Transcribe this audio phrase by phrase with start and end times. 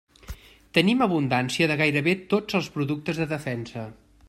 [0.77, 3.89] Tenim abundància de gairebé tots els productes de defensa.